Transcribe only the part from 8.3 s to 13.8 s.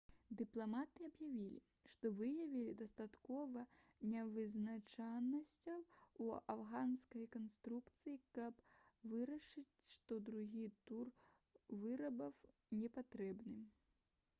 каб вырашыць што другі тур выбараў непатрэбны